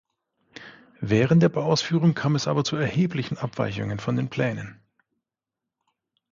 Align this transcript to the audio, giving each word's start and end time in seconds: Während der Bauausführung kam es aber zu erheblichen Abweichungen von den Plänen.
Während 1.01 1.43
der 1.43 1.49
Bauausführung 1.49 2.15
kam 2.15 2.33
es 2.35 2.47
aber 2.47 2.63
zu 2.63 2.75
erheblichen 2.75 3.37
Abweichungen 3.37 3.99
von 3.99 4.15
den 4.15 4.31
Plänen. 4.31 4.81